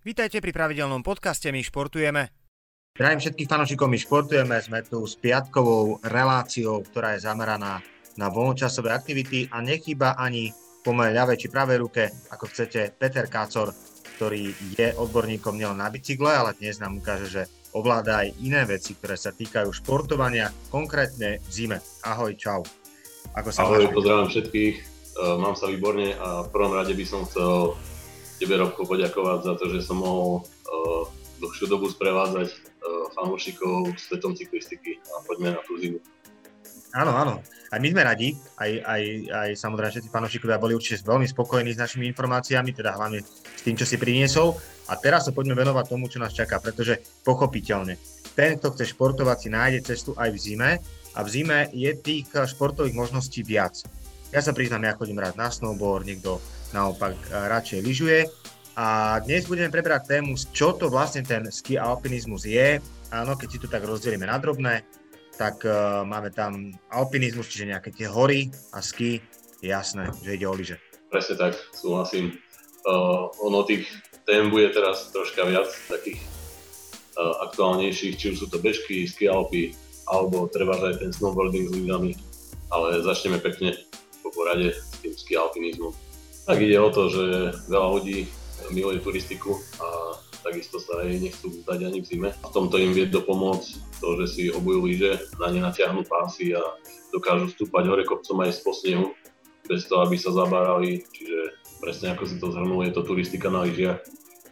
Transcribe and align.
Vítajte 0.00 0.40
pri 0.40 0.56
pravidelnom 0.56 1.04
podcaste 1.04 1.52
My 1.52 1.60
športujeme. 1.60 2.32
Zdravím 2.96 3.20
všetkých 3.20 3.50
fanúšikov, 3.52 3.84
my 3.92 4.00
športujeme, 4.00 4.56
sme 4.64 4.80
tu 4.80 5.04
s 5.04 5.12
piatkovou 5.20 6.00
reláciou, 6.00 6.80
ktorá 6.80 7.20
je 7.20 7.28
zameraná 7.28 7.84
na 8.16 8.26
voľnočasové 8.32 8.96
aktivity 8.96 9.52
a 9.52 9.60
nechýba 9.60 10.16
ani 10.16 10.56
po 10.80 10.96
mojej 10.96 11.12
ľavej 11.12 11.36
či 11.44 11.52
pravej 11.52 11.78
ruke, 11.84 12.08
ako 12.32 12.48
chcete, 12.48 12.96
Peter 12.96 13.28
Kácor, 13.28 13.76
ktorý 14.16 14.56
je 14.72 14.88
odborníkom 14.96 15.60
nielen 15.60 15.76
na 15.76 15.92
bicykle, 15.92 16.32
ale 16.32 16.56
dnes 16.56 16.80
nám 16.80 16.96
ukáže, 16.96 17.28
že 17.28 17.42
ovláda 17.76 18.24
aj 18.24 18.40
iné 18.40 18.64
veci, 18.64 18.96
ktoré 18.96 19.20
sa 19.20 19.36
týkajú 19.36 19.68
športovania, 19.68 20.48
konkrétne 20.72 21.44
v 21.44 21.50
zime. 21.52 21.76
Ahoj, 22.08 22.32
čau. 22.40 22.64
Ako 23.36 23.52
sa 23.52 23.68
Ahoj, 23.68 23.92
pozdravím 23.92 24.32
všetkých, 24.32 24.74
uh, 25.20 25.36
mám 25.36 25.60
sa 25.60 25.68
výborne 25.68 26.16
a 26.16 26.48
v 26.48 26.48
prvom 26.48 26.72
rade 26.72 26.96
by 26.96 27.04
som 27.04 27.28
chcel 27.28 27.76
tebe, 28.40 28.56
Robko, 28.56 28.88
poďakovať 28.88 29.38
za 29.44 29.52
to, 29.60 29.68
že 29.68 29.84
som 29.84 30.00
mohol 30.00 30.40
uh, 30.40 31.04
dlhšiu 31.44 31.68
dobu 31.68 31.92
sprevádzať 31.92 32.48
uh, 32.48 33.12
fanúšikov 33.12 33.92
svetom 34.00 34.32
cyklistiky 34.32 34.96
a 34.96 35.20
poďme 35.28 35.52
na 35.52 35.60
tú 35.68 35.76
zimu. 35.76 36.00
Áno, 36.96 37.14
áno. 37.14 37.34
Aj 37.70 37.78
my 37.78 37.86
sme 37.86 38.02
radi, 38.02 38.34
aj, 38.58 38.82
aj, 38.82 39.02
aj 39.30 39.50
samozrejme 39.54 39.94
všetci 39.94 40.10
fanúšikovia 40.10 40.58
boli 40.58 40.74
určite 40.74 41.06
veľmi 41.06 41.22
spokojní 41.22 41.70
s 41.70 41.78
našimi 41.78 42.10
informáciami, 42.10 42.74
teda 42.74 42.98
hlavne 42.98 43.22
s 43.22 43.62
tým, 43.62 43.78
čo 43.78 43.86
si 43.86 43.94
priniesol. 43.94 44.58
A 44.90 44.98
teraz 44.98 45.30
sa 45.30 45.30
poďme 45.30 45.54
venovať 45.54 45.86
tomu, 45.86 46.10
čo 46.10 46.18
nás 46.18 46.34
čaká, 46.34 46.58
pretože 46.58 46.98
pochopiteľne, 47.22 47.94
ten, 48.34 48.58
kto 48.58 48.74
chce 48.74 48.90
športovať, 48.90 49.36
si 49.38 49.48
nájde 49.54 49.86
cestu 49.86 50.18
aj 50.18 50.34
v 50.34 50.38
zime 50.42 50.70
a 51.14 51.18
v 51.22 51.28
zime 51.30 51.70
je 51.70 51.94
tých 51.94 52.26
športových 52.26 52.98
možností 52.98 53.46
viac. 53.46 53.78
Ja 54.34 54.42
sa 54.42 54.50
priznám, 54.50 54.90
ja 54.90 54.98
chodím 54.98 55.22
rád 55.22 55.38
na 55.38 55.46
snowboard, 55.46 56.10
niekto 56.10 56.42
naopak 56.72 57.14
eh, 57.14 57.48
radšej 57.50 57.80
lyžuje. 57.82 58.20
A 58.78 59.18
dnes 59.26 59.44
budeme 59.44 59.68
prebrať 59.68 60.18
tému, 60.18 60.38
čo 60.56 60.72
to 60.72 60.88
vlastne 60.88 61.20
ten 61.20 61.44
ski 61.52 61.76
alpinizmus 61.76 62.48
je. 62.48 62.80
Áno, 63.12 63.36
keď 63.36 63.48
si 63.50 63.58
to 63.60 63.68
tak 63.68 63.84
rozdelíme 63.84 64.24
na 64.24 64.38
drobné, 64.40 64.86
tak 65.36 65.66
uh, 65.66 66.06
máme 66.06 66.30
tam 66.32 66.72
alpinizmus, 66.88 67.50
čiže 67.50 67.76
nejaké 67.76 67.90
tie 67.92 68.08
hory 68.08 68.48
a 68.72 68.80
ski. 68.80 69.20
Jasné, 69.60 70.08
že 70.24 70.38
ide 70.38 70.48
o 70.48 70.54
lyže. 70.56 70.80
Presne 71.12 71.36
tak, 71.36 71.52
súhlasím. 71.76 72.40
Uh, 72.88 73.28
ono 73.44 73.66
tých 73.68 73.84
tém 74.24 74.48
bude 74.48 74.72
teraz 74.72 75.12
troška 75.12 75.44
viac, 75.44 75.68
takých 75.90 76.22
uh, 77.20 77.44
aktuálnejších, 77.50 78.16
či 78.16 78.26
už 78.32 78.36
sú 78.40 78.46
to 78.48 78.62
bežky, 78.62 79.04
ski 79.04 79.28
alpy, 79.28 79.76
alebo 80.08 80.48
treba 80.48 80.78
aj 80.80 81.04
ten 81.04 81.12
snowboarding 81.12 81.68
s 81.68 81.72
lyžami. 81.76 82.12
Ale 82.72 83.02
začneme 83.04 83.42
pekne 83.42 83.76
po 84.24 84.32
porade 84.32 84.72
s 84.72 84.96
tým 85.04 85.12
ski 85.12 85.36
alpinizmom. 85.36 85.92
Tak 86.50 86.58
ide 86.58 86.82
o 86.82 86.90
to, 86.90 87.06
že 87.06 87.54
veľa 87.70 87.88
ľudí 87.94 88.26
miluje 88.74 88.98
turistiku 88.98 89.54
a 89.78 90.18
takisto 90.42 90.82
sa 90.82 91.06
aj 91.06 91.22
nechcú 91.22 91.46
vzdať 91.46 91.78
ani 91.86 92.02
v 92.02 92.08
zime. 92.10 92.30
V 92.34 92.50
tomto 92.50 92.74
im 92.74 92.90
vie 92.90 93.06
dopomôcť 93.06 94.02
to, 94.02 94.18
že 94.18 94.26
si 94.26 94.42
obujú 94.50 94.82
lyže, 94.90 95.30
na 95.38 95.46
ne 95.54 95.62
natiahnu 95.62 96.02
pásy 96.10 96.50
a 96.58 96.62
dokážu 97.14 97.54
stúpať 97.54 97.86
hore 97.86 98.02
kopcom 98.02 98.42
aj 98.42 98.58
z 98.58 98.60
posnehu, 98.66 99.14
bez 99.70 99.86
toho, 99.86 100.02
aby 100.02 100.18
sa 100.18 100.34
zabárali. 100.34 101.06
Čiže 101.14 101.38
presne 101.78 102.18
ako 102.18 102.26
si 102.26 102.42
to 102.42 102.50
zhrnul, 102.50 102.82
je 102.82 102.98
to 102.98 103.06
turistika 103.06 103.46
na 103.46 103.62
lyžiach, 103.62 104.02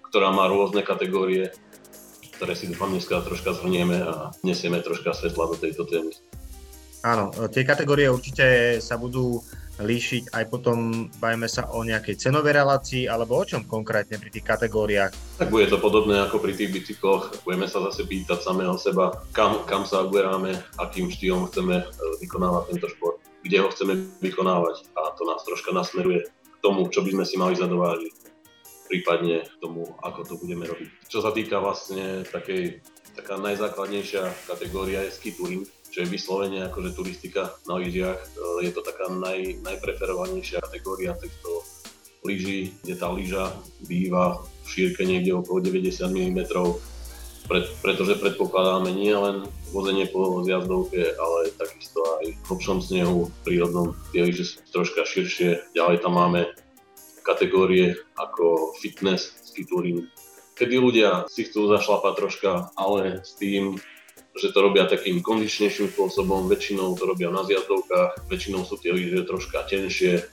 ktorá 0.07 0.31
má 0.31 0.47
rôzne 0.47 0.87
kategórie, 0.87 1.51
ktoré 2.39 2.55
si 2.55 2.71
dúfam 2.71 2.95
dneska 2.95 3.27
troška 3.27 3.59
zhrnieme 3.59 4.07
a 4.07 4.31
nesieme 4.47 4.79
troška 4.87 5.19
svetla 5.19 5.51
do 5.51 5.57
tejto 5.59 5.83
témy. 5.83 6.15
Áno, 7.03 7.35
tie 7.51 7.67
kategórie 7.67 8.07
určite 8.07 8.79
sa 8.79 8.95
budú 8.95 9.43
líšiť 9.79 10.35
aj 10.35 10.45
potom, 10.51 11.09
bajme 11.23 11.47
sa 11.47 11.71
o 11.71 11.87
nejakej 11.87 12.19
cenovej 12.19 12.59
relácii, 12.59 13.07
alebo 13.07 13.39
o 13.39 13.45
čom 13.47 13.65
konkrétne 13.65 14.19
pri 14.19 14.31
tých 14.35 14.47
kategóriách? 14.47 15.39
Tak 15.39 15.51
bude 15.55 15.71
to 15.71 15.79
podobné 15.79 16.19
ako 16.19 16.43
pri 16.43 16.55
tých 16.59 16.75
bicykloch. 16.75 17.43
Budeme 17.47 17.71
sa 17.71 17.83
zase 17.91 18.05
pýtať 18.05 18.43
samého 18.43 18.75
seba, 18.75 19.15
kam, 19.31 19.63
kam 19.71 19.87
sa 19.87 20.03
uberáme, 20.03 20.59
akým 20.83 21.09
štýlom 21.11 21.47
chceme 21.49 21.83
e, 21.83 21.85
vykonávať 22.23 22.63
tento 22.75 22.87
šport, 22.91 23.23
kde 23.47 23.57
ho 23.63 23.69
chceme 23.71 23.95
vykonávať 24.19 24.91
a 24.99 25.15
to 25.15 25.23
nás 25.25 25.43
troška 25.47 25.71
nasmeruje 25.71 26.27
k 26.27 26.57
tomu, 26.59 26.91
čo 26.91 27.07
by 27.07 27.15
sme 27.15 27.25
si 27.25 27.39
mali 27.39 27.55
zadovážiť 27.55 28.29
prípadne 28.89 29.45
k 29.45 29.57
tomu, 29.61 29.85
ako 30.01 30.25
to 30.25 30.35
budeme 30.41 30.65
robiť. 30.65 30.89
Čo 31.07 31.21
sa 31.21 31.31
týka 31.31 31.61
vlastne 31.61 32.25
takej, 32.25 32.81
taká 33.13 33.37
najzákladnejšia 33.37 34.49
kategória 34.49 35.05
je 35.07 35.13
ski 35.13 35.37
touring, 35.37 35.69
je 35.95 36.05
vyslovene 36.07 36.69
akože 36.69 36.95
turistika 36.95 37.57
na 37.65 37.81
lyžiach. 37.81 38.19
E, 38.19 38.67
je 38.67 38.73
to 38.73 38.83
taká 38.85 39.09
naj, 39.09 39.63
najpreferovanejšia 39.65 40.61
kategória 40.61 41.17
týchto 41.17 41.65
lyží, 42.27 42.75
kde 42.85 42.95
tá 42.99 43.09
lyža 43.09 43.55
býva 43.87 44.43
v 44.65 44.67
šírke 44.67 45.07
niekde 45.07 45.33
okolo 45.33 45.65
90 45.65 46.13
mm, 46.13 46.39
pre, 47.49 47.65
pretože 47.81 48.21
predpokladáme 48.21 48.93
nie 48.93 49.15
len 49.17 49.49
vozenie 49.73 50.05
po 50.05 50.45
zjazdovke, 50.45 51.17
ale 51.17 51.49
takisto 51.57 52.05
aj 52.21 52.37
v 52.37 52.45
hlbšom 52.45 52.79
snehu, 52.85 53.33
prírodnom, 53.41 53.97
tie 54.13 54.29
lyže 54.29 54.45
sú 54.45 54.59
troška 54.69 55.09
širšie. 55.09 55.73
Ďalej 55.73 56.05
tam 56.05 56.21
máme 56.21 56.53
kategórie 57.25 57.97
ako 58.17 58.77
fitness, 58.81 59.33
ski 59.49 59.65
touring, 59.65 60.05
kedy 60.57 60.77
ľudia 60.81 61.25
si 61.29 61.45
chcú 61.49 61.69
zašlapať 61.73 62.13
troška, 62.17 62.53
ale 62.77 63.21
s 63.25 63.37
tým, 63.37 63.77
že 64.39 64.55
to 64.55 64.59
robia 64.63 64.87
takým 64.87 65.21
kondičnejším 65.21 65.91
spôsobom, 65.93 66.47
väčšinou 66.47 66.95
to 66.95 67.05
robia 67.05 67.29
na 67.29 67.43
zjazdovkách, 67.43 68.31
väčšinou 68.31 68.63
sú 68.63 68.79
tie 68.79 68.95
lyže 68.95 69.27
troška 69.27 69.67
tenšie, 69.67 70.25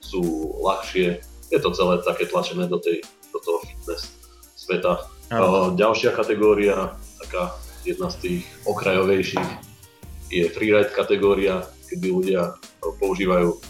sú 0.00 0.22
ľahšie, 0.64 1.20
je 1.52 1.58
to 1.60 1.70
celé 1.76 2.00
také 2.02 2.24
tlačené 2.26 2.66
do, 2.66 2.80
tej, 2.80 3.04
do 3.30 3.38
toho 3.38 3.60
fitness 3.62 4.16
sveta. 4.56 5.06
A 5.32 5.72
ďalšia 5.72 6.12
kategória, 6.16 6.96
taká 7.20 7.52
jedna 7.84 8.08
z 8.08 8.16
tých 8.20 8.42
okrajovejších, 8.64 9.50
je 10.32 10.48
freeride 10.50 10.90
kategória, 10.90 11.68
kedy 11.88 12.10
ľudia 12.10 12.56
používajú 13.00 13.60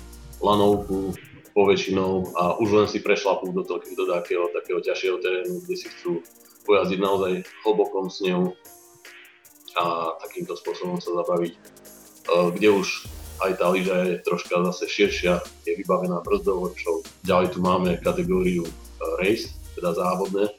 lanovku 0.40 1.14
poväčšinou 1.54 2.34
a 2.34 2.58
už 2.58 2.68
len 2.74 2.86
si 2.90 2.98
prešlapú 2.98 3.54
do, 3.54 3.62
toho, 3.62 3.78
do 3.82 4.04
takého, 4.10 4.50
takého 4.50 4.80
ťažšieho 4.82 5.16
terénu, 5.22 5.62
kde 5.62 5.74
si 5.78 5.86
chcú 5.86 6.22
pojazdiť 6.66 6.98
naozaj 6.98 7.32
hlbokom 7.62 8.10
snehu, 8.10 8.58
a 9.74 10.14
takýmto 10.22 10.54
spôsobom 10.54 11.02
sa 11.02 11.10
zabaviť, 11.14 11.52
e, 11.54 11.60
kde 12.54 12.68
už 12.70 12.88
aj 13.42 13.52
tá 13.58 13.66
lyža 13.74 13.96
je 14.06 14.14
troška 14.22 14.54
zase 14.70 14.86
širšia, 14.86 15.42
je 15.66 15.72
vybavená 15.74 16.22
brzdovou 16.22 16.70
Ďalej 17.26 17.48
tu 17.50 17.58
máme 17.60 17.98
kategóriu 17.98 18.62
e, 18.62 18.72
race, 19.18 19.50
teda 19.74 19.94
závodné, 19.94 20.54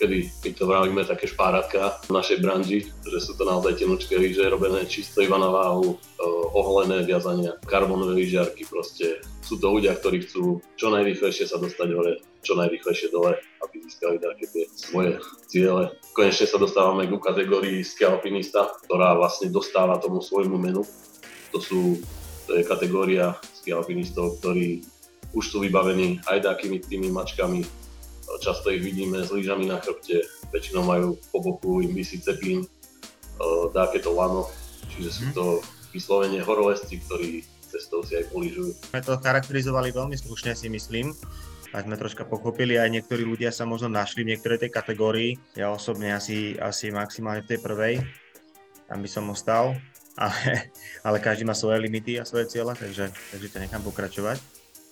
kedy 0.00 0.26
my 0.44 0.50
to 0.56 0.64
vravíme 0.66 1.02
také 1.04 1.30
špáratka 1.30 2.02
v 2.08 2.10
našej 2.10 2.38
branži, 2.42 2.78
že 3.06 3.18
sú 3.22 3.38
to 3.38 3.44
naozaj 3.46 3.78
tenučké 3.78 4.18
lyže, 4.18 4.50
robené 4.50 4.82
čisto 4.88 5.22
iba 5.22 5.36
na 5.36 5.52
váhu, 5.52 5.94
e, 5.94 5.96
oholené 6.56 7.04
viazania, 7.04 7.54
karbonové 7.68 8.18
lyžiarky, 8.18 8.64
proste 8.66 9.20
sú 9.44 9.60
to 9.60 9.68
ľudia, 9.70 9.94
ktorí 9.94 10.24
chcú 10.26 10.64
čo 10.74 10.90
najrýchlejšie 10.90 11.46
sa 11.46 11.60
dostať 11.60 11.88
hore, 11.92 12.18
čo 12.42 12.58
najrýchlejšie 12.58 13.14
dole, 13.14 13.38
aby 13.62 13.74
získali 13.86 14.18
také 14.18 14.44
tie 14.50 14.64
svoje 14.74 15.22
ciele. 15.46 15.94
Konečne 16.12 16.46
sa 16.50 16.58
dostávame 16.58 17.06
k 17.06 17.14
kategórii 17.16 17.86
ski 17.86 18.04
alpinista, 18.04 18.66
ktorá 18.86 19.14
vlastne 19.14 19.48
dostáva 19.48 20.02
tomu 20.02 20.18
svojmu 20.18 20.58
menu. 20.58 20.82
To 21.54 21.58
sú 21.62 22.02
to 22.46 22.58
je 22.58 22.66
kategória 22.66 23.38
ski 23.54 23.72
alpinistov, 23.72 24.42
ktorí 24.42 24.82
už 25.32 25.44
sú 25.48 25.64
vybavení 25.64 26.20
aj 26.28 26.44
takými 26.44 26.82
tými 26.82 27.08
mačkami. 27.08 27.64
Často 28.42 28.68
ich 28.74 28.82
vidíme 28.82 29.22
s 29.22 29.30
lyžami 29.30 29.70
na 29.70 29.78
chrbte, 29.78 30.24
väčšinou 30.50 30.84
majú 30.84 31.16
po 31.30 31.38
boku 31.40 31.80
im 31.84 31.94
vysí 31.94 32.18
cepín, 32.20 32.66
dáke 33.72 34.00
to 34.02 34.12
lano, 34.12 34.48
čiže 34.92 35.10
sú 35.10 35.24
mhm. 35.30 35.34
to 35.36 35.44
vyslovene 35.92 36.40
horolezci, 36.40 37.00
ktorí 37.08 37.44
cestou 37.72 38.04
si 38.04 38.20
aj 38.20 38.28
poližujú. 38.32 38.92
Sme 38.92 39.00
to 39.00 39.16
charakterizovali 39.16 39.92
veľmi 39.96 40.16
slušne 40.16 40.52
si 40.52 40.68
myslím, 40.68 41.16
tak 41.72 41.88
sme 41.88 41.96
troška 41.96 42.28
pochopili, 42.28 42.76
aj 42.76 42.92
niektorí 42.92 43.24
ľudia 43.24 43.48
sa 43.48 43.64
možno 43.64 43.88
našli 43.88 44.22
v 44.22 44.36
niektorej 44.36 44.60
tej 44.60 44.70
kategórii. 44.70 45.40
Ja 45.56 45.72
osobne 45.72 46.12
asi, 46.12 46.52
asi 46.60 46.92
maximálne 46.92 47.40
v 47.42 47.56
tej 47.56 47.58
prvej, 47.64 47.94
tam 48.86 49.00
by 49.00 49.08
som 49.08 49.32
ostal, 49.32 49.72
ale, 50.20 50.68
ale 51.00 51.16
každý 51.16 51.48
má 51.48 51.56
svoje 51.56 51.80
limity 51.80 52.20
a 52.20 52.28
svoje 52.28 52.52
cieľa, 52.52 52.76
takže, 52.76 53.08
takže 53.32 53.48
to 53.48 53.58
nechám 53.58 53.80
pokračovať. 53.80 54.36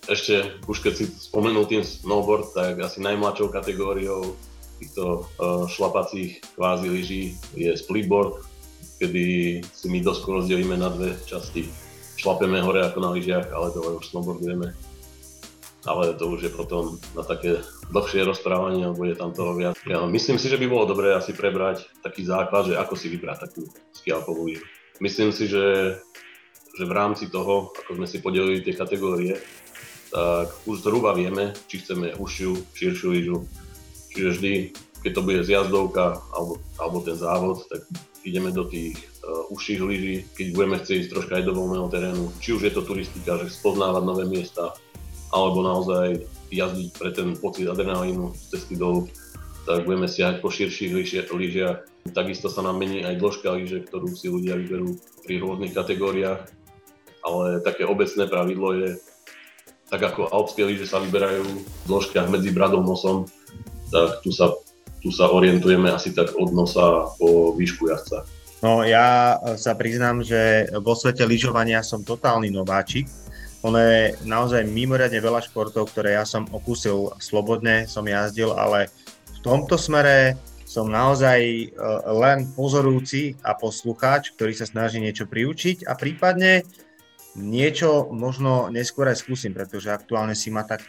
Ešte, 0.09 0.65
už 0.65 0.81
keď 0.81 0.93
si 0.97 1.05
spomenul 1.13 1.69
tým 1.69 1.85
snowboard, 1.85 2.57
tak 2.57 2.81
asi 2.81 3.05
najmladšou 3.05 3.53
kategóriou 3.53 4.33
týchto 4.81 5.29
uh, 5.37 5.69
šlapacích 5.69 6.41
kvázi 6.57 6.89
lyží 6.89 7.23
je 7.53 7.69
splitboard, 7.77 8.41
kedy 8.97 9.25
si 9.61 9.87
my 9.93 10.01
dosť 10.01 10.25
rozdelíme 10.25 10.81
na 10.81 10.89
dve 10.89 11.13
časti 11.29 11.69
šlapeme 12.21 12.61
hore 12.61 12.85
ako 12.85 12.99
na 13.01 13.11
lyžiach, 13.17 13.49
ale 13.49 13.73
to 13.73 13.81
už 13.81 14.13
snowboardujeme. 14.13 14.77
Ale 15.89 16.13
to 16.13 16.29
už 16.29 16.45
je 16.45 16.53
potom 16.53 17.01
na 17.17 17.25
také 17.25 17.65
dlhšie 17.89 18.29
rozprávanie, 18.29 18.85
alebo 18.85 19.09
je 19.09 19.17
tam 19.17 19.33
toho 19.33 19.57
viac. 19.57 19.73
Ja 19.89 20.05
myslím 20.05 20.37
si, 20.37 20.53
že 20.53 20.61
by 20.61 20.67
bolo 20.69 20.85
dobré 20.85 21.17
asi 21.17 21.33
prebrať 21.33 21.89
taký 22.05 22.29
základ, 22.29 22.69
že 22.69 22.77
ako 22.77 22.95
si 23.01 23.09
vybrať 23.09 23.49
takú 23.49 23.65
skialpovú 23.97 24.45
lyžu. 24.45 24.67
Myslím 25.01 25.33
si, 25.33 25.49
že, 25.49 25.97
že 26.77 26.85
v 26.85 26.93
rámci 26.93 27.33
toho, 27.33 27.73
ako 27.73 27.97
sme 27.97 28.05
si 28.05 28.21
podelili 28.21 28.61
tie 28.61 28.77
kategórie, 28.77 29.41
tak 30.13 30.53
už 30.69 30.85
zhruba 30.85 31.17
vieme, 31.17 31.57
či 31.65 31.81
chceme 31.81 32.13
užšiu, 32.21 32.53
širšiu 32.77 33.09
lyžu, 33.09 33.39
Čiže 34.11 34.29
vždy, 34.37 34.53
keď 35.07 35.11
to 35.15 35.23
bude 35.23 35.41
zjazdovka 35.47 36.19
alebo, 36.35 36.59
alebo 36.83 36.99
ten 37.07 37.15
závod, 37.15 37.63
tak 37.71 37.87
ideme 38.27 38.51
do 38.51 38.67
tých 38.67 38.99
uh, 39.23 39.47
užších 39.55 39.81
lyží, 39.81 40.15
keď 40.35 40.47
budeme 40.53 40.77
chcieť 40.83 40.99
ísť 41.07 41.11
troška 41.15 41.33
aj 41.41 41.45
do 41.47 41.55
voľného 41.55 41.89
terénu. 41.89 42.25
Či 42.43 42.59
už 42.59 42.63
je 42.69 42.73
to 42.75 42.83
turistika, 42.83 43.39
že 43.41 43.55
spoznávať 43.55 44.03
nové 44.03 44.27
miesta, 44.27 44.75
alebo 45.31 45.63
naozaj 45.63 46.27
jazdiť 46.51 46.89
pre 46.99 47.11
ten 47.15 47.39
pocit 47.39 47.71
adrenalínu 47.71 48.35
z 48.35 48.43
cesty 48.55 48.75
dolu, 48.75 49.07
tak 49.67 49.87
budeme 49.87 50.11
siahať 50.11 50.43
po 50.43 50.51
širších 50.51 50.93
lyžiach. 51.31 51.87
Takisto 52.11 52.49
sa 52.51 52.65
nám 52.65 52.81
mení 52.81 53.05
aj 53.07 53.21
dĺžka 53.21 53.55
lyže, 53.55 53.87
ktorú 53.87 54.09
si 54.17 54.27
ľudia 54.27 54.57
vyberú 54.59 54.97
pri 55.23 55.39
rôznych 55.39 55.77
kategóriách, 55.77 56.43
ale 57.23 57.61
také 57.63 57.85
obecné 57.85 58.25
pravidlo 58.27 58.73
je, 58.81 58.91
tak 59.93 60.01
ako 60.03 60.33
alpské 60.33 60.65
lyže 60.65 60.89
sa 60.89 60.99
vyberajú 60.99 61.45
v 61.45 61.87
dĺžkach 61.87 62.27
medzi 62.33 62.51
bradom 62.51 62.83
nosom, 62.83 63.29
tak 63.93 64.25
tu 64.25 64.33
sa, 64.33 64.55
tu 65.05 65.13
sa 65.13 65.29
orientujeme 65.29 65.93
asi 65.93 66.17
tak 66.17 66.35
od 66.35 66.51
nosa 66.57 67.13
po 67.21 67.53
výšku 67.55 67.91
jazdca. 67.91 68.25
No 68.61 68.85
ja 68.85 69.41
sa 69.57 69.73
priznám, 69.73 70.21
že 70.21 70.69
vo 70.85 70.93
svete 70.93 71.25
lyžovania 71.25 71.81
som 71.81 72.05
totálny 72.05 72.53
nováčik. 72.53 73.09
Ono 73.61 73.77
je 73.77 74.17
naozaj 74.25 74.65
mimoriadne 74.65 75.21
veľa 75.21 75.45
športov, 75.45 75.93
ktoré 75.93 76.17
ja 76.17 76.25
som 76.25 76.49
okúsil 76.49 77.13
slobodne, 77.21 77.85
som 77.85 78.09
jazdil, 78.09 78.57
ale 78.57 78.89
v 79.37 79.39
tomto 79.45 79.77
smere 79.77 80.41
som 80.65 80.89
naozaj 80.89 81.41
e, 81.43 81.67
len 82.15 82.49
pozorujúci 82.57 83.37
a 83.45 83.59
poslucháč, 83.59 84.33
ktorý 84.39 84.55
sa 84.55 84.71
snaží 84.71 85.03
niečo 85.03 85.27
priučiť 85.27 85.85
a 85.85 85.93
prípadne 85.99 86.63
niečo 87.35 88.09
možno 88.15 88.71
neskôr 88.71 89.11
aj 89.11 89.21
skúsim, 89.21 89.51
pretože 89.51 89.91
aktuálne 89.91 90.39
si 90.39 90.49
ma 90.49 90.63
tak, 90.63 90.87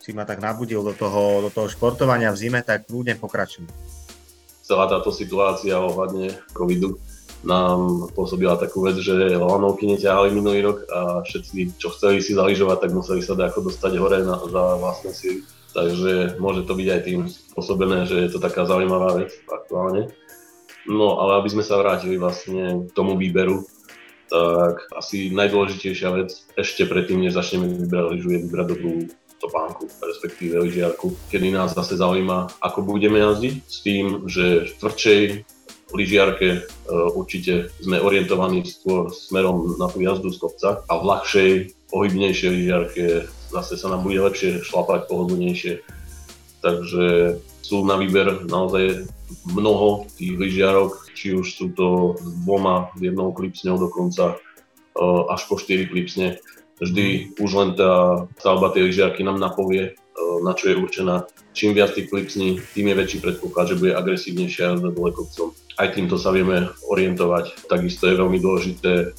si 0.00 0.16
ma 0.16 0.24
tak 0.24 0.40
nabudil 0.40 0.80
do 0.80 0.96
toho, 0.96 1.44
do 1.46 1.50
toho 1.52 1.68
športovania 1.68 2.32
v 2.32 2.40
zime, 2.40 2.60
tak 2.64 2.88
kľudne 2.88 3.20
pokračujem. 3.20 3.68
Celá 4.64 4.88
táto 4.88 5.12
situácia 5.12 5.76
ohľadne 5.76 6.34
covidu 6.56 6.96
nám 7.40 8.12
pôsobila 8.12 8.60
takú 8.60 8.84
vec, 8.84 9.00
že 9.00 9.12
lanovky 9.36 9.88
neťahali 9.88 10.34
minulý 10.34 10.60
rok 10.60 10.78
a 10.92 11.24
všetci, 11.24 11.80
čo 11.80 11.88
chceli 11.96 12.20
si 12.20 12.36
zaližovať, 12.36 12.78
tak 12.84 12.90
museli 12.92 13.24
sa 13.24 13.32
ako 13.32 13.72
dostať 13.72 13.92
hore 13.96 14.20
na, 14.20 14.36
za 14.44 14.62
vlastné 14.76 15.10
síly. 15.16 15.40
Takže 15.70 16.42
môže 16.42 16.66
to 16.66 16.74
byť 16.74 16.88
aj 16.90 17.00
tým 17.06 17.20
spôsobené, 17.30 18.04
že 18.04 18.26
je 18.26 18.30
to 18.34 18.42
taká 18.42 18.66
zaujímavá 18.66 19.22
vec 19.22 19.30
aktuálne. 19.46 20.10
No 20.90 21.22
ale 21.22 21.40
aby 21.40 21.48
sme 21.48 21.64
sa 21.64 21.78
vrátili 21.78 22.18
vlastne 22.18 22.88
k 22.88 22.90
tomu 22.92 23.14
výberu, 23.14 23.64
tak 24.30 24.86
asi 24.94 25.30
najdôležitejšia 25.34 26.08
vec 26.14 26.30
ešte 26.54 26.86
predtým, 26.86 27.22
než 27.22 27.34
začneme 27.34 27.66
vybrať 27.66 28.04
lyžu, 28.14 28.28
je 28.30 28.44
vybrať 28.46 28.66
dobrú 28.66 28.94
topánku, 29.40 29.88
respektíve 30.04 30.60
lyžiarku, 30.60 31.16
kedy 31.32 31.50
nás 31.50 31.72
zase 31.72 31.96
zaujíma, 31.96 32.60
ako 32.60 32.84
budeme 32.84 33.18
jazdiť, 33.18 33.54
s 33.64 33.78
tým, 33.80 34.28
že 34.28 34.68
v 34.68 34.72
tvrdšej 34.76 35.20
lyžiarke 35.96 36.48
e, 36.54 36.60
určite 37.14 37.74
sme 37.82 38.02
orientovaní 38.02 38.62
skôr 38.66 39.10
smerom 39.10 39.78
na 39.78 39.90
tú 39.90 40.02
jazdu 40.02 40.30
z 40.30 40.38
kopca 40.38 40.84
a 40.86 40.92
v 40.98 41.02
ľahšej, 41.06 41.50
pohybnejšej 41.90 42.50
lyžiarke 42.50 43.04
zase 43.50 43.74
sa 43.74 43.90
nám 43.90 44.06
bude 44.06 44.22
lepšie 44.22 44.62
šlapať 44.62 45.10
pohodlnejšie. 45.10 45.82
Takže 46.62 47.36
sú 47.64 47.82
na 47.86 47.98
výber 47.98 48.46
naozaj 48.46 49.06
mnoho 49.46 50.10
tých 50.18 50.34
lyžiarok, 50.34 51.14
či 51.14 51.34
už 51.34 51.46
sú 51.46 51.66
to 51.74 52.18
s 52.18 52.30
dvoma, 52.42 52.90
s 52.98 53.00
jednou 53.02 53.30
klipsňou 53.30 53.78
dokonca, 53.78 54.34
eh, 54.34 55.22
až 55.30 55.40
po 55.46 55.54
4 55.58 55.86
klipsne. 55.86 56.38
Vždy 56.80 57.36
už 57.36 57.50
len 57.54 57.70
tá 57.76 58.24
stavba 58.40 58.72
tej 58.72 58.88
lyžiarky 58.88 59.20
nám 59.20 59.36
napovie, 59.36 59.99
na 60.40 60.52
čo 60.56 60.72
je 60.72 60.80
určená. 60.80 61.28
Čím 61.52 61.74
viac 61.76 61.92
tých 61.92 62.08
klipsní, 62.08 62.62
tým 62.72 62.90
je 62.90 62.94
väčší 62.94 63.18
predpoklad, 63.20 63.74
že 63.74 63.78
bude 63.78 63.92
agresívnejšia 63.96 64.76
jazda 64.76 64.90
dole 64.92 65.10
kopcom. 65.12 65.52
Aj 65.76 65.88
týmto 65.90 66.20
sa 66.20 66.30
vieme 66.30 66.70
orientovať. 66.88 67.66
Takisto 67.66 68.06
je 68.06 68.20
veľmi 68.20 68.38
dôležité 68.38 69.14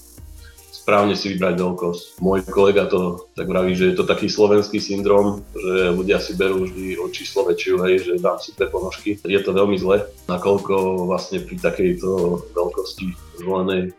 správne 0.81 1.13
si 1.13 1.37
vybrať 1.37 1.61
veľkosť. 1.61 2.03
Môj 2.25 2.41
kolega 2.49 2.89
to 2.89 3.29
tak 3.37 3.45
vraví, 3.45 3.77
že 3.77 3.93
je 3.93 3.95
to 4.01 4.09
taký 4.09 4.25
slovenský 4.25 4.81
syndrom, 4.81 5.45
že 5.53 5.93
ľudia 5.93 6.17
si 6.17 6.33
berú 6.33 6.65
vždy 6.65 6.97
o 6.97 7.05
číslo 7.13 7.45
väčšiu, 7.45 7.85
hej, 7.85 7.95
že 8.01 8.13
dám 8.17 8.41
si 8.41 8.57
dve 8.57 8.73
ponožky. 8.73 9.21
Je 9.21 9.39
to 9.45 9.53
veľmi 9.53 9.77
zle, 9.77 10.09
nakoľko 10.25 11.05
vlastne 11.05 11.45
pri 11.45 11.61
takejto 11.61 12.09
veľkosti 12.57 13.07
zvolenej 13.45 13.81
e, 13.87 13.89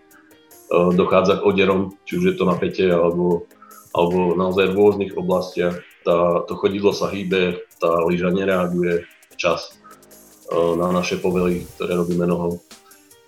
dochádza 0.98 1.38
k 1.38 1.46
oderom, 1.46 1.94
či 2.02 2.18
už 2.18 2.24
je 2.28 2.36
to 2.36 2.44
na 2.50 2.58
pete 2.58 2.90
alebo, 2.90 3.46
alebo 3.94 4.34
naozaj 4.34 4.74
v 4.74 4.76
rôznych 4.76 5.12
oblastiach. 5.14 5.78
Tá, 6.02 6.42
to 6.50 6.58
chodidlo 6.58 6.90
sa 6.90 7.06
hýbe, 7.10 7.62
tá 7.78 8.02
lyža 8.06 8.34
nereaguje 8.34 9.06
včas 9.34 9.70
e, 10.50 10.58
na 10.76 10.90
naše 10.90 11.22
povely, 11.22 11.62
ktoré 11.78 11.94
robíme 11.94 12.26
nohou. 12.26 12.58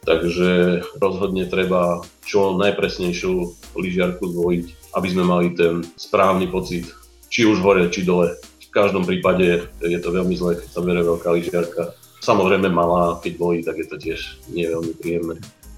Takže 0.05 0.83
rozhodne 1.01 1.49
treba 1.49 2.05
čo 2.29 2.53
najpresnejšiu 2.61 3.33
lyžiarku 3.79 4.27
zvojiť, 4.27 4.67
aby 5.01 5.09
sme 5.09 5.25
mali 5.25 5.57
ten 5.57 5.81
správny 5.97 6.51
pocit, 6.53 6.91
či 7.33 7.49
už 7.49 7.65
hore, 7.65 7.89
či 7.89 8.05
dole. 8.05 8.37
V 8.61 8.69
každom 8.75 9.07
prípade 9.07 9.65
je 9.81 9.99
to 10.03 10.11
veľmi 10.13 10.35
zlé, 10.37 10.61
keď 10.61 10.69
sa 10.69 10.85
berie 10.85 11.07
veľká 11.07 11.29
lyžiarka. 11.31 11.83
Samozrejme 12.21 12.69
malá, 12.69 13.17
keď 13.23 13.33
bojí, 13.39 13.61
tak 13.65 13.81
je 13.81 13.87
to 13.89 13.97
tiež 13.97 14.21
nie 14.51 14.67
veľmi 14.69 14.93
príjemné. 14.99 15.37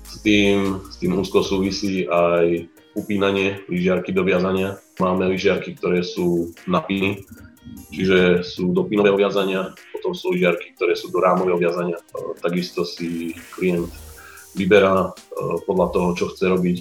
S 0.09 0.25
tým, 0.25 0.81
s 0.91 0.97
tým 0.99 1.13
úzko 1.19 1.45
súvisí 1.45 2.09
aj 2.09 2.67
upínanie 2.97 3.61
lyžiarky 3.69 4.11
do 4.11 4.25
viazania. 4.25 4.81
Máme 4.97 5.29
lyžiarky, 5.29 5.77
ktoré 5.77 6.01
sú 6.01 6.57
na 6.65 6.81
piny, 6.81 7.23
čiže 7.93 8.41
sú 8.41 8.73
do 8.73 8.89
pinového 8.89 9.21
viazania, 9.21 9.77
potom 9.93 10.17
sú 10.17 10.33
lyžiarky, 10.33 10.73
ktoré 10.75 10.97
sú 10.97 11.13
do 11.13 11.21
rámového 11.21 11.61
viazania. 11.61 12.01
Takisto 12.41 12.89
si 12.89 13.37
klient 13.53 13.93
vyberá 14.57 15.13
e, 15.13 15.61
podľa 15.69 15.87
toho, 15.93 16.09
čo 16.17 16.25
chce 16.33 16.49
robiť. 16.49 16.77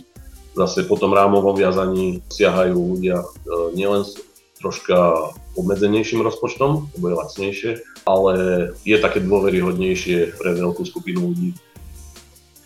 Zase 0.56 0.88
po 0.88 0.96
tom 0.96 1.12
rámovom 1.12 1.52
viazaní 1.52 2.24
siahajú 2.32 2.96
ľudia 2.96 3.20
e, 3.20 3.28
nielen 3.76 4.08
troška 4.56 5.30
obmedzenejším 5.60 6.24
rozpočtom, 6.24 6.88
lebo 6.96 7.06
je 7.12 7.20
lacnejšie, 7.20 7.72
ale 8.08 8.34
je 8.88 8.98
také 8.98 9.20
dôveryhodnejšie 9.20 10.40
pre 10.40 10.56
veľkú 10.56 10.88
skupinu 10.88 11.28
ľudí. 11.30 11.52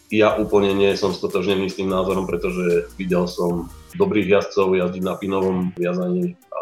Ja 0.10 0.34
úplne 0.34 0.74
nie 0.74 0.98
som 0.98 1.14
stotožnený 1.14 1.70
s 1.70 1.78
tým 1.78 1.94
názorom, 1.94 2.26
pretože 2.26 2.90
videl 2.98 3.30
som 3.30 3.70
dobrých 3.94 4.42
jazdcov 4.42 4.74
jazdiť 4.74 5.04
na 5.06 5.14
pinovom 5.14 5.70
viazaní 5.78 6.34
a 6.50 6.62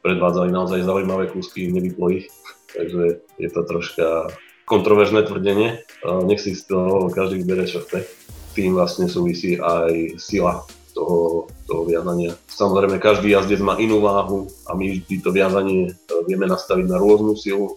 predvádzali 0.00 0.48
naozaj 0.48 0.88
zaujímavé 0.88 1.28
kúsky, 1.28 1.68
nevyplo 1.68 2.16
ich. 2.16 2.32
Takže 2.72 3.20
je 3.36 3.48
to 3.52 3.60
troška 3.60 4.32
kontroverzné 4.64 5.28
tvrdenie. 5.28 5.84
Nech 6.24 6.40
si 6.40 6.56
z 6.56 6.64
toho 6.64 7.12
každý 7.12 7.44
vybere, 7.44 7.68
čo 7.68 7.84
chce. 7.84 8.08
Tým 8.56 8.72
vlastne 8.72 9.04
súvisí 9.04 9.60
aj 9.60 10.16
sila 10.16 10.64
toho, 10.96 11.52
toho 11.68 11.84
viazania. 11.84 12.32
Samozrejme, 12.48 12.96
každý 12.96 13.36
jazdec 13.36 13.60
má 13.60 13.76
inú 13.76 14.00
váhu 14.00 14.48
a 14.64 14.72
my 14.72 14.96
vždy 14.96 15.20
to 15.20 15.28
viazanie 15.28 15.92
e, 15.92 16.14
vieme 16.24 16.48
nastaviť 16.48 16.88
na 16.88 16.96
rôznu 16.96 17.36
silu, 17.36 17.76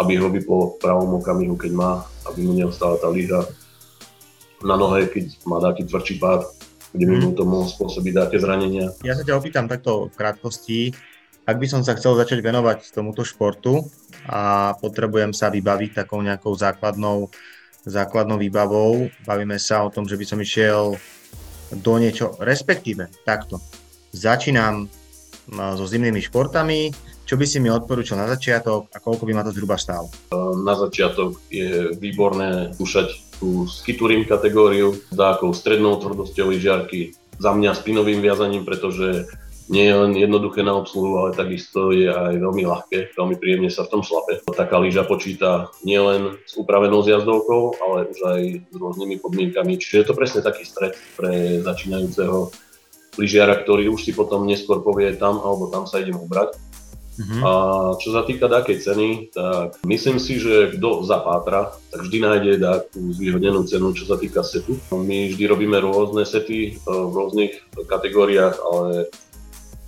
aby 0.00 0.16
ho 0.16 0.32
vyplo 0.32 0.72
v 0.72 0.80
pravom 0.80 1.20
okamihu, 1.20 1.60
keď 1.60 1.72
má, 1.76 1.90
aby 2.24 2.40
mu 2.48 2.56
neostala 2.56 2.96
tá 2.96 3.12
lyža 3.12 3.44
na 4.62 4.74
nohe, 4.74 5.06
keď 5.06 5.38
má 5.46 5.62
taký 5.62 5.86
tvrdší 5.86 6.14
pád, 6.18 6.46
kde 6.92 7.04
by 7.04 7.14
mu 7.20 7.30
mhm. 7.32 7.36
to 7.36 7.42
mohlo 7.44 7.66
spôsobiť 7.68 8.12
také 8.16 8.36
zranenia. 8.40 8.90
Ja 9.04 9.14
sa 9.14 9.22
ťa 9.22 9.38
opýtam 9.38 9.68
takto 9.68 10.08
v 10.08 10.14
krátkosti, 10.16 10.80
ak 11.48 11.56
by 11.56 11.64
som 11.64 11.80
sa 11.80 11.96
chcel 11.96 12.12
začať 12.12 12.44
venovať 12.44 12.92
tomuto 12.92 13.24
športu 13.24 13.88
a 14.28 14.72
potrebujem 14.76 15.32
sa 15.32 15.48
vybaviť 15.48 16.04
takou 16.04 16.20
nejakou 16.20 16.52
základnou, 16.52 17.32
základnou 17.88 18.36
výbavou, 18.36 19.08
bavíme 19.24 19.56
sa 19.56 19.80
o 19.80 19.88
tom, 19.88 20.04
že 20.04 20.20
by 20.20 20.24
som 20.28 20.44
išiel 20.44 21.00
do 21.72 21.92
niečo, 21.96 22.36
respektíve 22.36 23.08
takto. 23.24 23.60
Začínam 24.12 24.92
so 25.48 25.84
zimnými 25.88 26.20
športami, 26.20 26.92
čo 27.24 27.36
by 27.36 27.44
si 27.48 27.60
mi 27.60 27.72
odporúčal 27.72 28.20
na 28.20 28.28
začiatok 28.28 28.92
a 28.92 29.00
koľko 29.00 29.24
by 29.24 29.32
ma 29.32 29.44
to 29.44 29.52
zhruba 29.52 29.80
stálo? 29.80 30.12
Na 30.64 30.76
začiatok 30.76 31.40
je 31.48 31.96
výborné 31.96 32.76
skúšať 32.76 33.27
tú 33.38 33.64
skiturim 33.70 34.26
kategóriu 34.26 34.98
dákou 35.14 35.54
strednou 35.54 35.96
tvrdosťou 36.02 36.50
lyžiarky, 36.52 37.14
za 37.38 37.54
mňa 37.54 37.78
spinovým 37.78 38.18
viazaním, 38.18 38.66
pretože 38.66 39.30
nie 39.68 39.84
je 39.84 39.94
len 39.94 40.12
jednoduché 40.16 40.64
na 40.64 40.74
obsluhu, 40.74 41.20
ale 41.20 41.36
takisto 41.36 41.92
je 41.92 42.08
aj 42.08 42.40
veľmi 42.40 42.64
ľahké, 42.64 43.12
veľmi 43.14 43.36
príjemne 43.36 43.68
sa 43.68 43.84
v 43.84 43.92
tom 43.92 44.02
šlape. 44.02 44.40
Taká 44.48 44.80
lyža 44.80 45.04
počíta 45.04 45.68
nielen 45.84 46.40
s 46.48 46.56
upravenou 46.56 47.04
zjazdovkou, 47.04 47.76
ale 47.84 48.08
už 48.08 48.18
aj 48.24 48.42
s 48.64 48.74
rôznymi 48.74 49.20
podmienkami. 49.20 49.76
Čiže 49.76 49.96
je 50.02 50.06
to 50.08 50.16
presne 50.16 50.40
taký 50.40 50.64
stred 50.64 50.96
pre 51.20 51.60
začínajúceho 51.60 52.48
lyžiara, 53.20 53.60
ktorý 53.60 53.92
už 53.92 54.08
si 54.08 54.12
potom 54.16 54.48
neskôr 54.48 54.80
povie 54.80 55.12
tam 55.20 55.36
alebo 55.44 55.68
tam 55.68 55.84
sa 55.84 56.00
idem 56.00 56.16
ubrať. 56.16 56.56
Mm-hmm. 57.18 57.42
A 57.42 57.50
čo 57.98 58.14
sa 58.14 58.22
týka 58.22 58.46
takej 58.46 58.78
ceny, 58.78 59.08
tak 59.34 59.82
myslím 59.82 60.22
si, 60.22 60.38
že 60.38 60.78
kto 60.78 61.02
zapátra, 61.02 61.74
tak 61.90 62.06
vždy 62.06 62.18
nájde 62.22 62.52
takú 62.62 63.10
zvýhodnenú 63.10 63.66
cenu, 63.66 63.90
čo 63.90 64.06
sa 64.06 64.14
týka 64.14 64.46
setu. 64.46 64.78
My 64.94 65.34
vždy 65.34 65.44
robíme 65.50 65.82
rôzne 65.82 66.22
sety 66.22 66.78
v 66.86 67.10
rôznych 67.10 67.58
kategóriách, 67.90 68.54
ale 68.62 69.10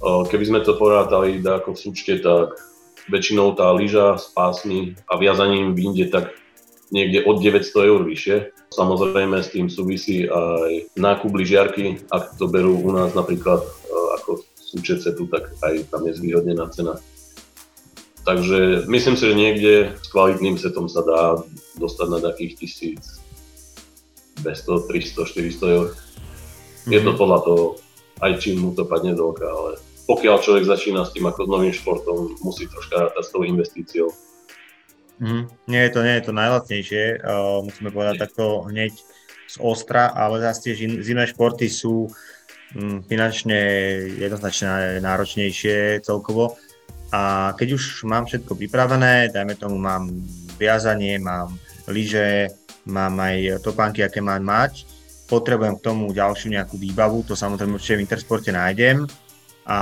Keby 0.00 0.44
sme 0.48 0.60
to 0.64 0.80
porátali 0.80 1.44
ako 1.44 1.76
v 1.76 1.78
súčte, 1.78 2.24
tak 2.24 2.56
väčšinou 3.12 3.52
tá 3.52 3.68
lyža 3.76 4.16
s 4.16 4.32
pásmi 4.32 4.96
a 5.04 5.20
viazaním 5.20 5.76
vyjde 5.76 6.08
tak 6.08 6.32
niekde 6.88 7.20
od 7.28 7.36
900 7.44 7.68
eur 7.84 8.00
vyššie. 8.08 8.36
Samozrejme 8.72 9.44
s 9.44 9.52
tým 9.52 9.68
súvisí 9.68 10.24
aj 10.24 10.88
nákup 10.96 11.36
lyžiarky, 11.36 12.00
ak 12.08 12.40
to 12.40 12.48
berú 12.48 12.80
u 12.80 12.90
nás 12.96 13.12
napríklad 13.12 13.60
e, 13.60 13.68
ako 14.20 14.40
súčet 14.56 15.04
tu, 15.04 15.28
tak 15.28 15.52
aj 15.60 15.90
tam 15.92 16.06
je 16.08 16.16
zvýhodnená 16.16 16.70
cena. 16.72 16.96
Takže 18.20 18.84
myslím 18.86 19.16
si, 19.16 19.24
že 19.24 19.34
niekde 19.34 19.72
s 19.96 20.08
kvalitným 20.12 20.60
setom 20.60 20.88
sa 20.88 21.00
dá 21.00 21.40
dostať 21.80 22.06
na 22.12 22.20
takých 22.20 22.60
1200, 24.44 24.44
300, 24.44 25.24
400 25.24 25.76
eur. 25.76 25.88
Mm-hmm. 25.96 26.92
Je 26.92 27.00
to 27.00 27.12
mhm. 27.12 27.18
podľa 27.18 27.38
toho, 27.44 27.64
aj 28.20 28.32
čím 28.40 28.60
mu 28.60 28.70
to 28.76 28.84
padne 28.84 29.16
do 29.16 29.32
oka, 29.32 29.48
ale 29.48 29.80
pokiaľ 30.10 30.36
človek 30.42 30.64
začína 30.66 31.06
s 31.06 31.14
tým 31.14 31.24
ako 31.30 31.46
s 31.46 31.48
novým 31.48 31.74
športom, 31.74 32.34
musí 32.42 32.66
troška 32.66 33.08
rátať 33.08 33.24
s 33.24 33.32
tou 33.32 33.46
investíciou. 33.46 34.10
Mm, 35.20 35.52
nie 35.68 35.82
je 35.84 35.90
to, 35.92 36.00
nie 36.00 36.14
je 36.16 36.24
to 36.24 36.32
najlacnejšie, 36.32 37.04
uh, 37.20 37.60
musíme 37.60 37.92
povedať 37.92 38.24
takto 38.24 38.64
hneď 38.66 38.96
z 39.46 39.56
ostra, 39.60 40.08
ale 40.08 40.40
zase 40.40 40.72
tie 40.72 40.74
zimné 41.04 41.28
športy 41.28 41.68
sú 41.68 42.08
um, 42.08 43.04
finančne 43.04 43.60
jednoznačne 44.16 44.98
náročnejšie 45.04 46.00
celkovo. 46.02 46.56
A 47.10 47.52
keď 47.58 47.74
už 47.74 48.06
mám 48.06 48.26
všetko 48.30 48.54
pripravené, 48.54 49.34
dajme 49.34 49.58
tomu 49.58 49.82
mám 49.82 50.06
viazanie, 50.54 51.18
mám 51.18 51.58
lyže, 51.90 52.54
mám 52.86 53.18
aj 53.18 53.60
topánky, 53.66 54.06
aké 54.06 54.22
mám 54.22 54.46
mať, 54.46 54.86
potrebujem 55.26 55.78
k 55.78 55.84
tomu 55.90 56.14
ďalšiu 56.14 56.54
nejakú 56.54 56.78
výbavu, 56.78 57.26
to 57.26 57.34
samozrejme 57.34 57.74
určite 57.74 57.98
v 57.98 58.04
Intersporte 58.06 58.50
nájdem 58.54 59.06
a 59.66 59.78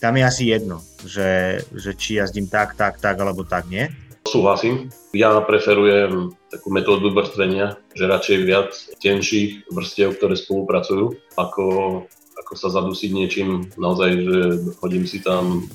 tam 0.00 0.16
je 0.16 0.24
asi 0.24 0.44
jedno, 0.48 0.80
že, 1.04 1.60
že 1.76 1.92
či 1.92 2.16
jazdím 2.16 2.48
tak, 2.48 2.72
tak, 2.72 2.96
tak 2.96 3.20
alebo 3.20 3.44
tak, 3.44 3.68
nie? 3.68 3.92
Súhlasím. 4.24 4.88
Ja 5.12 5.36
preferujem 5.44 6.32
takú 6.48 6.72
metódu 6.72 7.12
vrstvenia, 7.12 7.76
že 7.92 8.08
radšej 8.08 8.38
viac 8.48 8.72
tenších 9.00 9.68
vrstiev, 9.68 10.16
ktoré 10.16 10.40
spolupracujú, 10.40 11.16
ako, 11.36 11.66
ako 12.36 12.52
sa 12.56 12.68
zadusiť 12.72 13.10
niečím 13.12 13.68
naozaj, 13.76 14.10
že 14.24 14.38
hodím 14.80 15.04
si 15.04 15.20
tam 15.20 15.68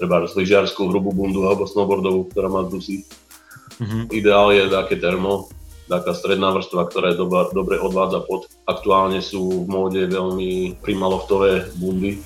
treba 0.00 0.24
lyžiarskú 0.24 0.88
hrubú 0.88 1.12
bundu 1.12 1.44
alebo 1.44 1.68
snowboardovú, 1.68 2.32
ktorá 2.32 2.48
má 2.48 2.64
dusí. 2.64 3.04
Mm-hmm. 3.76 4.02
Ideál 4.16 4.48
je 4.56 4.64
také 4.72 4.96
termo, 4.96 5.52
taká 5.84 6.16
stredná 6.16 6.48
vrstva, 6.56 6.88
ktorá 6.88 7.12
je 7.12 7.20
doba, 7.20 7.52
dobre 7.52 7.76
odvádza 7.76 8.24
pod. 8.24 8.48
Aktuálne 8.64 9.20
sú 9.20 9.64
v 9.64 9.68
móde 9.68 10.08
veľmi 10.08 10.80
primaloftové 10.80 11.68
bundy, 11.76 12.16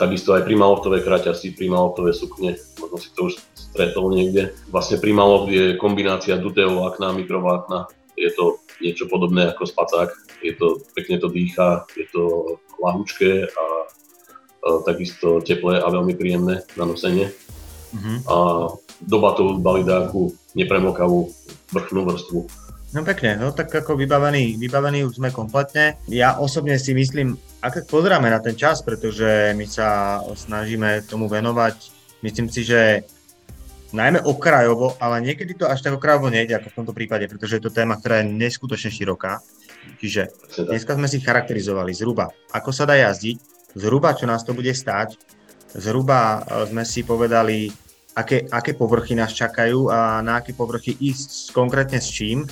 takisto 0.00 0.32
aj 0.32 0.48
primaloftové 0.48 1.04
kraťasy, 1.04 1.52
primaloftové 1.52 2.16
sukne, 2.16 2.56
možno 2.80 2.96
si 2.96 3.10
to 3.12 3.28
už 3.28 3.36
stretol 3.52 4.08
niekde. 4.08 4.56
Vlastne 4.72 4.96
primaloft 4.96 5.52
je 5.52 5.76
kombinácia 5.76 6.40
dutého 6.40 6.72
vlákna 6.72 7.12
mikrovlákna. 7.12 7.90
Je 8.16 8.32
to 8.32 8.56
niečo 8.80 9.04
podobné 9.08 9.52
ako 9.52 9.68
spacák, 9.68 10.08
je 10.40 10.56
to, 10.56 10.80
pekne 10.96 11.20
to 11.20 11.28
dýcha, 11.28 11.84
je 11.92 12.08
to 12.08 12.56
lahúčké 12.80 13.44
a, 13.44 13.64
a 13.84 14.05
takisto 14.84 15.40
teplé 15.42 15.78
a 15.80 15.88
veľmi 15.88 16.14
príjemné 16.14 16.62
na 16.74 16.84
nosenie. 16.84 17.32
Mm-hmm. 17.94 18.16
A 18.26 18.36
doba 19.02 19.36
to 19.38 19.58
balí 19.58 19.86
nejakú 19.86 20.34
nepremokavú 20.56 21.30
vrchnú 21.70 22.06
vrstvu 22.06 22.66
No 22.96 23.04
pekne, 23.04 23.36
no 23.36 23.52
tak 23.52 23.68
ako 23.68 23.92
vybavení, 23.92 24.56
vybavení 24.56 25.04
už 25.04 25.20
sme 25.20 25.28
kompletne. 25.28 26.00
Ja 26.08 26.40
osobne 26.40 26.80
si 26.80 26.96
myslím, 26.96 27.36
ak 27.58 27.84
pozeráme 27.90 28.32
na 28.32 28.40
ten 28.40 28.56
čas, 28.56 28.80
pretože 28.80 29.52
my 29.52 29.66
sa 29.68 30.22
snažíme 30.22 31.04
tomu 31.04 31.28
venovať, 31.28 31.92
myslím 32.24 32.48
si, 32.48 32.64
že 32.64 33.04
najmä 33.90 34.24
okrajovo, 34.24 34.94
ale 34.96 35.18
niekedy 35.18 35.58
to 35.58 35.68
až 35.68 35.84
tak 35.84 35.98
okrajovo 35.98 36.30
nejde, 36.30 36.56
ako 36.56 36.72
v 36.72 36.78
tomto 36.78 36.94
prípade, 36.96 37.28
pretože 37.28 37.60
je 37.60 37.64
to 37.66 37.74
téma, 37.74 38.00
ktorá 38.00 38.24
je 38.24 38.32
neskutočne 38.32 38.88
široká. 38.88 39.44
Čiže 39.98 40.32
dneska 40.64 40.94
sme 40.96 41.10
si 41.10 41.18
charakterizovali 41.18 41.90
zhruba, 41.90 42.30
ako 42.54 42.70
sa 42.70 42.86
dá 42.86 42.96
jazdiť, 42.96 43.55
zhruba 43.76 44.16
čo 44.16 44.24
nás 44.24 44.42
to 44.42 44.56
bude 44.56 44.72
stať, 44.72 45.20
zhruba 45.76 46.40
e, 46.42 46.72
sme 46.72 46.82
si 46.82 47.04
povedali, 47.04 47.68
aké, 48.16 48.48
aké 48.48 48.72
povrchy 48.72 49.12
nás 49.12 49.36
čakajú 49.36 49.92
a 49.92 50.24
na 50.24 50.40
aké 50.40 50.56
povrchy 50.56 50.96
ísť 50.96 51.52
konkrétne 51.52 52.00
s 52.00 52.08
čím 52.08 52.48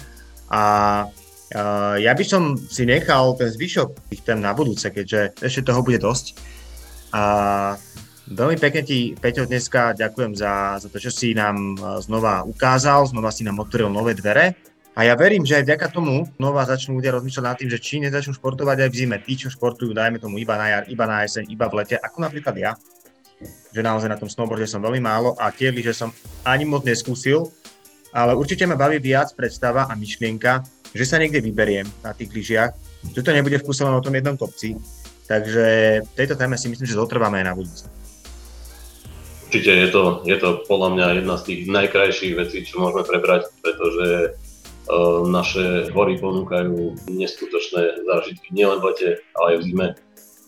a 0.53 0.63
uh, 1.09 1.97
ja 1.97 2.13
by 2.13 2.25
som 2.25 2.61
si 2.61 2.85
nechal 2.85 3.33
ten 3.41 3.49
zvyšok 3.49 4.13
tých 4.13 4.23
tém 4.23 4.45
na 4.45 4.53
budúce, 4.53 4.85
keďže 4.93 5.41
ešte 5.41 5.73
toho 5.73 5.81
bude 5.81 5.97
dosť. 5.97 6.37
A 7.17 7.23
veľmi 8.29 8.61
pekne 8.61 8.85
ti, 8.85 9.17
Peťo, 9.17 9.49
dneska 9.49 9.97
ďakujem 9.97 10.37
za, 10.37 10.77
za 10.85 10.89
to, 10.93 11.01
čo 11.01 11.09
si 11.09 11.33
nám 11.33 11.81
znova 12.05 12.45
ukázal, 12.45 13.09
znova 13.09 13.33
si 13.33 13.41
nám 13.41 13.57
otvoril 13.65 13.89
nové 13.89 14.13
dvere. 14.13 14.53
A 14.95 15.03
ja 15.03 15.19
verím, 15.19 15.43
že 15.43 15.59
aj 15.59 15.67
vďaka 15.67 15.87
tomu 15.91 16.23
znova 16.39 16.63
začnú 16.71 17.03
ľudia 17.03 17.19
rozmýšľať 17.19 17.45
nad 17.45 17.59
tým, 17.59 17.67
že 17.67 17.83
či 17.83 17.99
nezačnú 17.99 18.39
športovať 18.39 18.87
aj 18.87 18.91
v 18.95 18.99
zime. 19.03 19.19
Tí, 19.19 19.35
čo 19.35 19.51
športujú, 19.51 19.91
dajme 19.91 20.23
tomu 20.23 20.39
iba 20.39 20.55
na 20.55 20.71
jar, 20.71 20.83
iba 20.87 21.05
na 21.11 21.27
jeseň, 21.27 21.51
iba 21.51 21.67
v 21.67 21.83
lete, 21.83 21.99
ako 21.99 22.23
napríklad 22.23 22.55
ja. 22.55 22.73
Že 23.75 23.83
naozaj 23.83 24.07
na 24.07 24.19
tom 24.23 24.31
snowboarde 24.31 24.71
som 24.71 24.79
veľmi 24.79 25.03
málo 25.03 25.35
a 25.35 25.51
tie 25.51 25.75
že 25.75 25.91
som 25.91 26.15
ani 26.47 26.63
moc 26.63 26.87
neskúsil, 26.87 27.51
ale 28.15 28.39
určite 28.39 28.63
ma 28.71 28.79
baví 28.79 29.03
viac 29.03 29.35
predstava 29.35 29.91
a 29.91 29.99
myšlienka, 29.99 30.63
že 30.95 31.03
sa 31.03 31.19
niekde 31.19 31.43
vyberiem 31.43 31.91
na 32.07 32.15
tých 32.15 32.31
lyžiach, 32.31 32.71
že 33.11 33.21
to 33.27 33.35
nebude 33.35 33.59
v 33.59 33.67
kuse 33.67 33.83
o 33.83 33.99
tom 33.99 34.15
jednom 34.15 34.39
kopci. 34.39 34.79
Takže 35.27 35.67
tejto 36.15 36.39
téme 36.39 36.55
si 36.55 36.71
myslím, 36.71 36.87
že 36.87 36.95
zotrváme 36.95 37.43
aj 37.43 37.47
na 37.51 37.55
budúce. 37.59 37.91
Určite 39.51 39.71
je 39.75 39.89
to, 39.91 40.23
je 40.23 40.37
to 40.39 40.63
podľa 40.71 40.89
mňa 40.95 41.07
jedna 41.19 41.35
z 41.35 41.43
tých 41.51 41.61
najkrajších 41.67 42.35
vecí, 42.39 42.63
čo 42.63 42.79
môžeme 42.79 43.03
prebrať, 43.03 43.51
pretože 43.59 44.39
naše 45.29 45.89
hory 45.93 46.21
ponúkajú 46.21 47.09
neskutočné 47.09 48.05
zážitky 48.05 48.53
nielen 48.53 48.81
v 48.85 48.93
lete, 48.93 49.09
ale 49.37 49.57
aj 49.57 49.59
v 49.61 49.67
zime. 49.73 49.87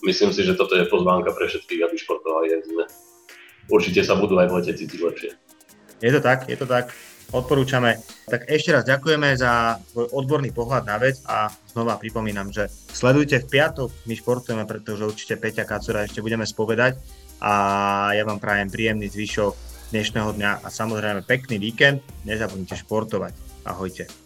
Myslím 0.05 0.31
si, 0.31 0.45
že 0.45 0.59
toto 0.59 0.77
je 0.77 0.85
pozvánka 0.87 1.33
pre 1.33 1.49
všetkých, 1.49 1.83
aby 1.89 1.97
športovali 1.97 2.47
aj 2.53 2.61
v 2.61 2.67
zime. 2.69 2.85
Určite 3.67 4.05
sa 4.05 4.15
budú 4.15 4.37
aj 4.37 4.49
v 4.53 4.55
lete 4.61 4.73
cítiť 4.77 5.01
lepšie. 5.01 5.31
Je 6.05 6.11
to 6.13 6.21
tak, 6.21 6.45
je 6.47 6.57
to 6.57 6.69
tak 6.69 6.93
odporúčame. 7.35 7.99
Tak 8.27 8.47
ešte 8.47 8.71
raz 8.71 8.87
ďakujeme 8.87 9.35
za 9.35 9.83
tvoj 9.91 10.15
odborný 10.15 10.55
pohľad 10.55 10.87
na 10.87 10.97
vec 11.01 11.19
a 11.27 11.51
znova 11.75 11.99
pripomínam, 11.99 12.55
že 12.55 12.71
sledujte 12.71 13.43
v 13.43 13.51
piatok, 13.51 13.91
my 14.07 14.15
športujeme, 14.15 14.65
pretože 14.69 15.07
určite 15.07 15.35
Peťa 15.35 15.67
Kacura 15.67 16.07
ešte 16.07 16.23
budeme 16.23 16.47
spovedať 16.47 16.99
a 17.43 17.53
ja 18.15 18.23
vám 18.23 18.39
prajem 18.39 18.71
príjemný 18.71 19.11
zvyšok 19.11 19.53
dnešného 19.91 20.31
dňa 20.39 20.51
a 20.63 20.69
samozrejme 20.71 21.27
pekný 21.27 21.59
víkend. 21.59 22.03
Nezabudnite 22.27 22.79
športovať. 22.79 23.35
Ahojte. 23.67 24.26